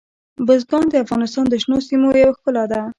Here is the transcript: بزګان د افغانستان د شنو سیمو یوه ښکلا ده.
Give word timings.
بزګان 0.45 0.85
د 0.89 0.93
افغانستان 1.03 1.45
د 1.49 1.53
شنو 1.61 1.77
سیمو 1.87 2.09
یوه 2.21 2.35
ښکلا 2.37 2.63
ده. 2.71 2.81